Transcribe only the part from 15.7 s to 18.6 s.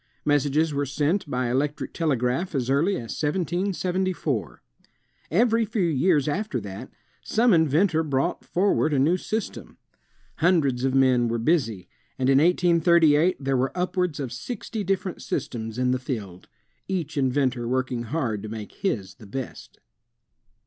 in the field, each inventor working hard to